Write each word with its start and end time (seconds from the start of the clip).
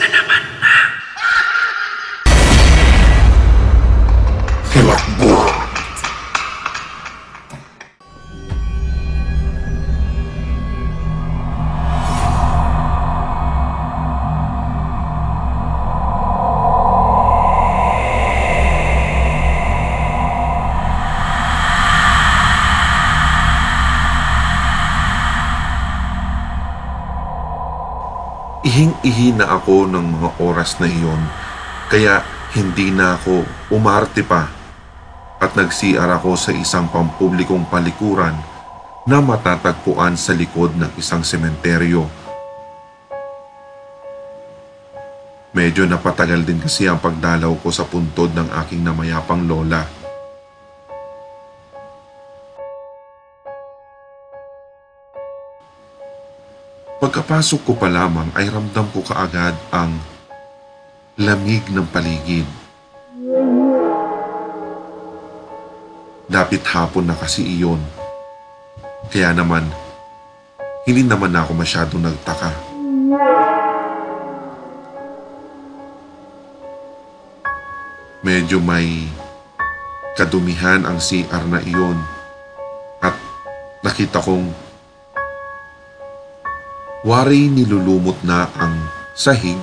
na 0.00 0.08
naman 0.10 0.33
Ihing-ihi 28.64 29.36
na 29.36 29.60
ako 29.60 29.92
ng 29.92 30.06
mga 30.16 30.30
oras 30.40 30.80
na 30.80 30.88
iyon, 30.88 31.20
kaya 31.92 32.24
hindi 32.56 32.88
na 32.88 33.20
ako 33.20 33.44
umarte 33.68 34.24
pa 34.24 34.48
at 35.36 35.52
nag-CR 35.52 36.08
ako 36.08 36.32
sa 36.32 36.48
isang 36.56 36.88
pampublikong 36.88 37.68
palikuran 37.68 38.32
na 39.04 39.20
matatagpuan 39.20 40.16
sa 40.16 40.32
likod 40.32 40.72
ng 40.80 40.96
isang 40.96 41.20
sementeryo. 41.20 42.08
Medyo 45.52 45.84
napatagal 45.84 46.48
din 46.48 46.58
kasi 46.58 46.88
ang 46.88 46.98
pagdalaw 46.98 47.52
ko 47.60 47.68
sa 47.68 47.84
puntod 47.84 48.32
ng 48.32 48.48
aking 48.64 48.80
namayapang 48.80 49.44
lola. 49.44 49.84
Pagkapasok 57.04 57.68
ko 57.68 57.72
pa 57.76 57.92
lamang 57.92 58.32
ay 58.32 58.48
ramdam 58.48 58.88
ko 58.88 59.04
kaagad 59.04 59.52
ang 59.68 59.92
lamig 61.20 61.60
ng 61.68 61.84
paligid. 61.92 62.48
Dapit 66.24 66.64
hapon 66.64 67.04
na 67.04 67.12
kasi 67.12 67.44
iyon. 67.44 67.76
Kaya 69.12 69.36
naman, 69.36 69.68
hindi 70.88 71.04
naman 71.04 71.36
ako 71.36 71.52
masyadong 71.52 72.08
nagtaka. 72.08 72.56
Medyo 78.24 78.64
may 78.64 79.12
kadumihan 80.16 80.88
ang 80.88 80.96
CR 80.96 81.44
na 81.52 81.60
iyon 81.68 82.00
at 83.04 83.12
nakita 83.84 84.24
kong 84.24 84.63
wari 87.04 87.52
nilulumot 87.52 88.16
na 88.24 88.48
ang 88.56 88.80
sahig 89.12 89.60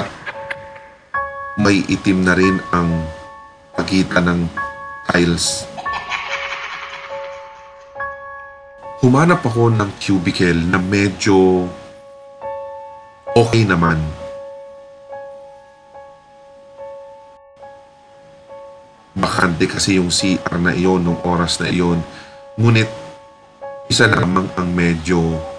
at 0.00 0.08
may 1.60 1.84
itim 1.92 2.24
na 2.24 2.32
rin 2.32 2.56
ang 2.72 2.88
pagitan 3.76 4.24
ng 4.24 4.40
tiles. 5.12 5.68
Humanap 9.04 9.44
ako 9.44 9.68
ng 9.76 9.92
cubicle 10.00 10.56
na 10.56 10.80
medyo 10.80 11.68
okay 13.36 13.68
naman. 13.68 14.00
Bakante 19.12 19.68
kasi 19.68 20.00
yung 20.00 20.08
CR 20.08 20.56
na 20.56 20.72
iyon 20.72 21.04
nung 21.04 21.20
oras 21.28 21.60
na 21.60 21.68
iyon. 21.68 22.00
Ngunit 22.56 22.88
isa 23.92 24.08
lamang 24.08 24.48
ang 24.56 24.72
medyo 24.72 25.55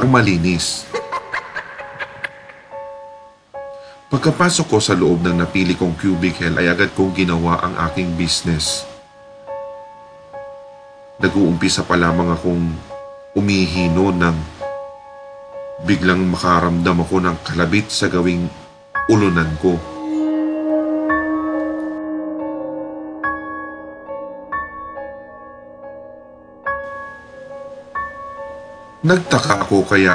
parang 0.00 0.16
malinis. 0.16 0.88
Pagkapasok 4.08 4.66
ko 4.72 4.78
sa 4.80 4.96
loob 4.96 5.20
ng 5.20 5.36
napili 5.36 5.76
kong 5.76 5.92
cubicle 6.00 6.56
ay 6.56 6.72
agad 6.72 6.88
kong 6.96 7.12
ginawa 7.12 7.60
ang 7.60 7.76
aking 7.84 8.16
business. 8.16 8.88
Nag-uumpisa 11.20 11.84
pa 11.84 12.00
lamang 12.00 12.32
akong 12.32 12.64
umihino 13.36 14.08
nang 14.08 14.40
biglang 15.84 16.32
makaramdam 16.32 17.04
ako 17.04 17.20
ng 17.20 17.36
kalabit 17.44 17.92
sa 17.92 18.08
gawing 18.08 18.48
ulunan 19.12 19.52
ko. 19.60 19.76
Nagtaka 29.00 29.64
ako 29.64 29.88
kaya 29.88 30.12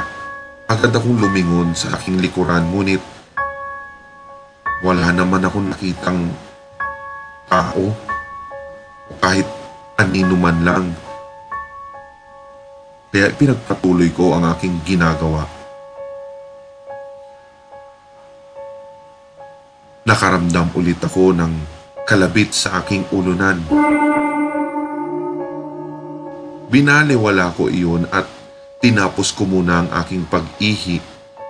agad 0.70 0.94
akong 0.94 1.18
lumingon 1.18 1.74
sa 1.74 1.98
aking 1.98 2.22
likuran 2.22 2.70
ngunit 2.70 3.02
wala 4.86 5.10
naman 5.10 5.42
akong 5.42 5.74
nakitang 5.74 6.30
tao 7.50 7.90
o 9.10 9.14
kahit 9.18 9.50
anino 9.98 10.38
man 10.38 10.62
lang. 10.62 10.86
Kaya 13.10 13.34
pinagpatuloy 13.34 14.14
ko 14.14 14.38
ang 14.38 14.54
aking 14.54 14.78
ginagawa. 14.86 15.50
Nakaramdam 20.06 20.70
ulit 20.78 21.02
ako 21.02 21.34
ng 21.34 21.54
kalabit 22.06 22.54
sa 22.54 22.86
aking 22.86 23.10
ulunan. 23.10 23.66
Binaliwala 26.70 27.50
ko 27.58 27.66
iyon 27.72 28.06
at 28.14 28.35
tinapos 28.86 29.34
ko 29.34 29.50
muna 29.50 29.82
ang 29.82 29.90
aking 30.06 30.30
pag-ihi 30.30 31.02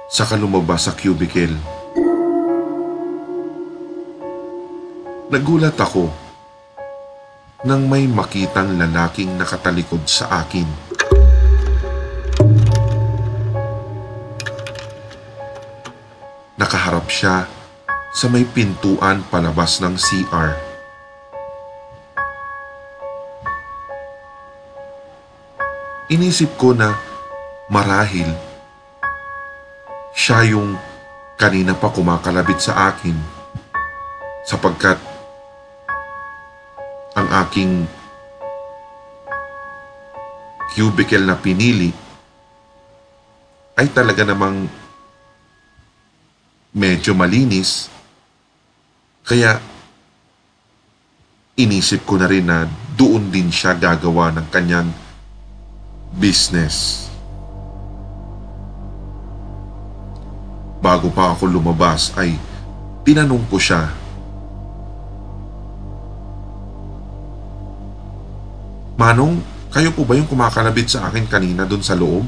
sa 0.08 0.24
lumabas 0.40 0.88
sa 0.88 0.96
cubicle. 0.96 1.52
Nagulat 5.28 5.76
ako 5.76 6.08
nang 7.68 7.92
may 7.92 8.08
makitang 8.08 8.80
lalaking 8.80 9.36
nakatalikod 9.36 10.08
sa 10.08 10.48
akin. 10.48 10.64
Nakaharap 16.56 17.12
siya 17.12 17.52
sa 18.16 18.32
may 18.32 18.48
pintuan 18.48 19.28
palabas 19.28 19.84
ng 19.84 20.00
CR. 20.00 20.56
Inisip 26.08 26.56
ko 26.56 26.72
na 26.72 27.15
marahil 27.72 28.30
siya 30.16 30.46
yung 30.54 30.78
kanina 31.36 31.76
pa 31.76 31.92
kumakalabit 31.92 32.62
sa 32.62 32.94
akin 32.94 33.18
sapagkat 34.46 35.02
ang 37.16 37.28
aking 37.48 37.90
cubicle 40.76 41.24
na 41.26 41.36
pinili 41.40 41.90
ay 43.76 43.88
talaga 43.92 44.24
namang 44.24 44.68
medyo 46.76 47.16
malinis 47.16 47.88
kaya 49.26 49.58
inisip 51.56 52.04
ko 52.04 52.20
na 52.20 52.28
rin 52.28 52.46
na 52.46 52.68
doon 53.00 53.32
din 53.32 53.48
siya 53.48 53.74
gagawa 53.74 54.30
ng 54.36 54.48
kanyang 54.52 54.92
business. 56.16 57.08
Bago 60.86 61.10
pa 61.10 61.34
ako 61.34 61.50
lumabas 61.50 62.14
ay 62.14 62.38
tinanong 63.02 63.42
ko 63.50 63.58
siya 63.58 63.90
Manong, 68.96 69.44
kayo 69.76 69.92
po 69.92 70.08
ba 70.08 70.16
yung 70.16 70.24
kumakalabit 70.24 70.88
sa 70.88 71.12
akin 71.12 71.28
kanina 71.28 71.68
doon 71.68 71.84
sa 71.84 72.00
loob? 72.00 72.24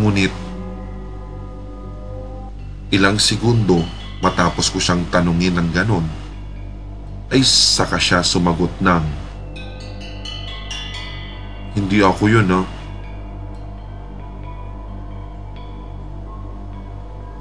Ngunit, 0.00 0.32
ilang 2.96 3.20
segundo 3.20 3.84
matapos 4.24 4.72
ko 4.72 4.80
siyang 4.80 5.04
tanungin 5.12 5.60
ng 5.60 5.68
ganon, 5.76 6.08
ay 7.28 7.44
saka 7.44 8.00
siya 8.00 8.24
sumagot 8.24 8.72
ng, 8.80 9.04
Hindi 11.76 12.00
ako 12.00 12.24
yun 12.24 12.48
ha. 12.48 12.64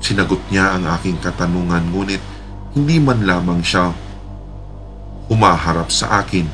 Sinagot 0.04 0.44
niya 0.52 0.76
ang 0.76 0.86
aking 0.92 1.18
katanungan 1.24 1.88
ngunit 1.90 2.20
hindi 2.76 3.00
man 3.00 3.24
lamang 3.24 3.64
siya 3.64 3.96
humaharap 5.32 5.88
sa 5.88 6.20
akin. 6.22 6.46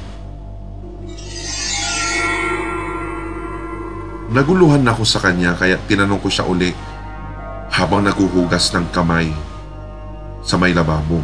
Naguluhan 4.31 4.87
ako 4.87 5.03
sa 5.03 5.19
kanya 5.19 5.57
kaya 5.57 5.75
tinanong 5.89 6.21
ko 6.21 6.31
siya 6.31 6.47
uli 6.47 6.71
habang 7.73 8.05
naguhugas 8.05 8.71
ng 8.71 8.87
kamay 8.93 9.33
sa 10.45 10.55
may 10.55 10.71
lababo. 10.71 11.19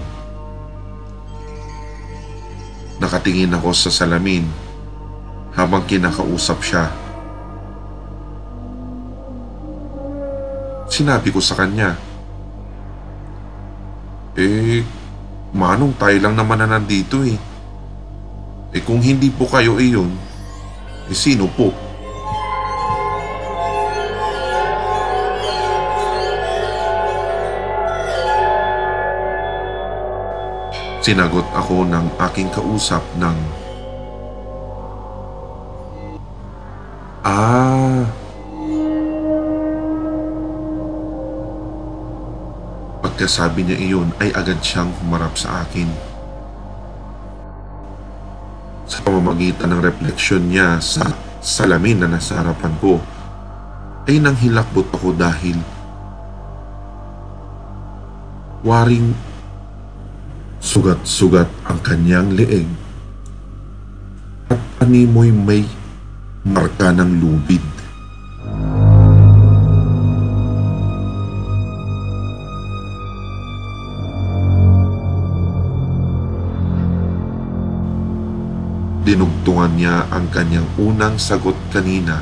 Nakatingin 2.98 3.54
ako 3.54 3.72
sa 3.72 3.94
salamin 3.94 4.67
habang 5.58 5.84
kinakausap 5.90 6.62
siya. 6.62 6.86
Sinabi 10.88 11.34
ko 11.34 11.42
sa 11.42 11.58
kanya, 11.58 11.98
Eh, 14.38 14.86
manong 15.50 15.98
tayo 15.98 16.14
lang 16.22 16.38
naman 16.38 16.62
na 16.62 16.78
nandito 16.78 17.26
eh. 17.26 17.42
Eh 18.70 18.86
kung 18.86 19.02
hindi 19.02 19.34
po 19.34 19.50
kayo 19.50 19.82
eh 19.82 19.98
yun, 19.98 20.14
eh 21.10 21.18
sino 21.18 21.50
po? 21.50 21.74
Sinagot 31.02 31.50
ako 31.58 31.90
ng 31.90 32.06
aking 32.30 32.54
kausap 32.54 33.02
ng 33.18 33.34
Pagkasabi 43.18 43.66
niya 43.66 43.82
iyon 43.82 44.14
ay 44.22 44.30
agad 44.30 44.62
siyang 44.62 44.94
humarap 45.02 45.34
sa 45.34 45.66
akin. 45.66 45.90
Sa 48.86 49.02
pamamagitan 49.02 49.74
ng 49.74 49.82
refleksyon 49.82 50.46
niya 50.46 50.78
sa 50.78 51.18
salamin 51.42 52.06
na 52.06 52.14
nasa 52.14 52.38
harapan 52.38 52.78
ko, 52.78 53.02
ay 54.06 54.22
nanghilakbot 54.22 54.86
ako 54.94 55.18
dahil 55.18 55.58
waring 58.62 59.18
sugat-sugat 60.62 61.50
ang 61.66 61.82
kanyang 61.82 62.38
leeg 62.38 62.70
at 64.54 64.62
animoy 64.86 65.34
may 65.34 65.66
marka 66.46 66.94
ng 66.94 67.18
lubid. 67.18 67.66
Dinugtungan 79.08 79.72
niya 79.80 80.04
ang 80.12 80.28
kanyang 80.28 80.68
unang 80.76 81.16
sagot 81.16 81.56
kanina 81.72 82.20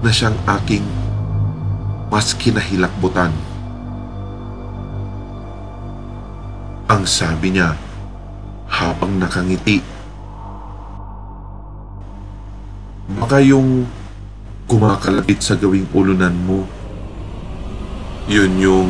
na 0.00 0.08
siyang 0.08 0.32
aking 0.48 0.80
mas 2.08 2.32
kinahilakbutan. 2.32 3.28
Ang 6.88 7.04
sabi 7.04 7.52
niya 7.52 7.76
habang 8.64 9.20
nakangiti. 9.20 9.84
Baka 13.12 13.44
yung 13.44 13.84
kumakalapit 14.64 15.44
sa 15.44 15.60
gawing 15.60 15.84
ulunan 15.92 16.32
mo. 16.32 16.64
Yun 18.24 18.56
yung 18.56 18.88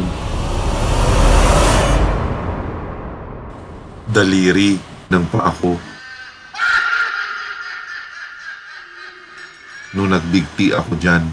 daliri 4.14 4.88
ng 5.08 5.25
paa 5.32 5.52
ko. 5.56 5.81
Nung 9.96 10.12
nagbigti 10.12 10.76
ako 10.76 11.00
dyan, 11.00 11.25